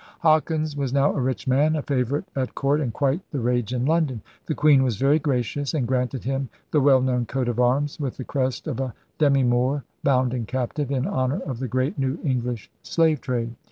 [0.21, 3.85] 'Hawkins was now a rich man, a favorite at court, and quite the rage in
[3.85, 4.21] London.
[4.47, 8.17] The Queen was very gracious and granted him the well known coat of arms with
[8.17, 12.17] the crest of *a demi Moor, bound and captive' in honor of the great new
[12.23, 13.53] English slave trade.